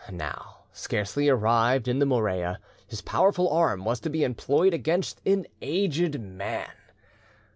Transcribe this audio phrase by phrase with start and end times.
[0.09, 5.45] Now, scarcely arrived in the Morea, his powerful arm was to be employed against an
[5.61, 6.71] aged man.